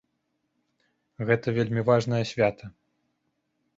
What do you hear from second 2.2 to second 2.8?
свята.